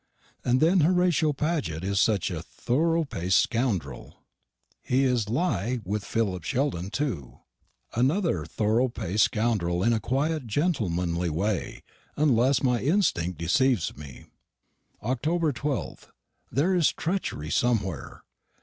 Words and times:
And 0.43 0.59
then 0.59 0.79
Horatio 0.79 1.31
Paget 1.31 1.83
is 1.83 1.99
such 1.99 2.31
a 2.31 2.41
thorough 2.41 3.03
paced 3.03 3.37
scoundrel. 3.39 4.15
He 4.81 5.03
is 5.03 5.25
lié 5.25 5.85
with 5.85 6.03
Philip 6.03 6.43
Sheldon 6.43 6.89
too 6.89 7.41
another 7.93 8.43
thorough 8.45 8.87
paced 8.87 9.25
scoundrel 9.25 9.83
in 9.83 9.93
a 9.93 9.99
quiet 9.99 10.47
gentlemanly 10.47 11.29
way, 11.29 11.83
unless 12.15 12.63
my 12.63 12.81
instinct 12.81 13.37
deceives 13.37 13.95
me. 13.95 14.25
October 15.03 15.53
12th. 15.53 16.07
There 16.51 16.73
is 16.73 16.91
treachery 16.91 17.51
somewhere. 17.51 18.23